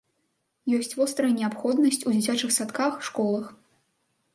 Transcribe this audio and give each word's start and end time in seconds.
Ёсць 0.77 0.95
вострая 1.01 1.29
неабходнасць 1.41 2.01
у 2.07 2.17
дзіцячых 2.17 2.59
садках, 2.59 2.93
школах. 3.13 3.55